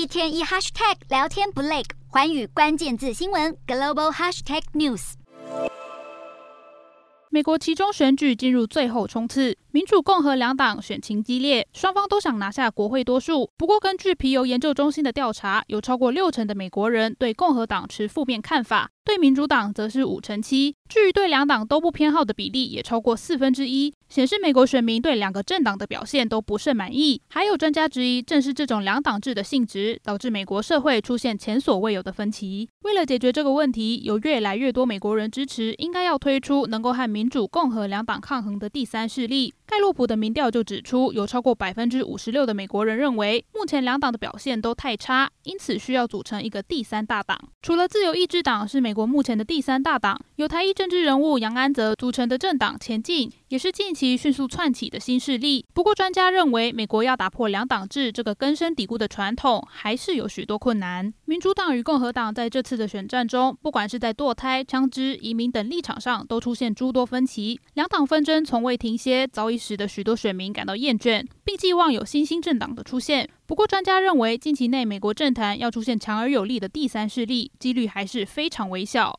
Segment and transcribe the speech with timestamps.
[0.00, 5.12] 一天一 hashtag 聊天不累，寰宇关键字新闻 global hashtag news。
[7.28, 13.50] 美国期中选举进入最后冲刺，民主、共和两党选情激烈，双方都想拿下国会多数。
[13.58, 18.90] 不过，根据皮尤研究中心的调查，有超过六成的美国人对共和党持负面看法。
[19.04, 27.22] 对民主党则是五成七，至于对两党都不偏好的比例也超过四分之一，显示美国选民对两个政党的表现都不甚满意。
[27.28, 32.68] 还有专家质疑，正是这种两党制的性质，导致美国社会出现前所未有的分歧。
[32.82, 39.54] 为了解决这个问题，有越来越多美国人支持，应该要推出能够和民主、共和两党抗衡的第三势力。
[39.64, 47.38] 盖洛普的民调就指出，有超过百分之五十六的美国人认为，目前两党的表现都太差，因此需要组成一个第三大党。
[47.62, 55.62] 除了自由意志党是美国目前的第三大党，有台裔政治人物杨安泽组成的政党前进，也是近期迅速窜起的新势力。
[55.74, 61.12] 不过，专家认为，美国要打破两党制这个根深蒂固的传统，还是有许多困难。
[61.26, 67.60] 民主党与共和党在这次的选战中，不管是在堕胎、枪支、移民等立场上，都出现诸多分歧。
[67.74, 73.28] 两党纷争从未停歇，早已使得许多选民感到厌倦，并寄望有新兴政党的出现。
[73.44, 79.18] 不过，专家认为，近期内美国政坛要出现强而有力的第三势力，几率还是非常微小。